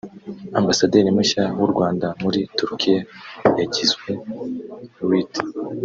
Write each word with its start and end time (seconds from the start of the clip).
Ambasaderi 0.59 1.09
mushya 1.15 1.43
w’u 1.59 1.67
Rwanda 1.73 2.07
muri 2.23 2.39
Turkiya 2.57 3.01
yagizwe 3.59 4.09
Lt 5.09 5.33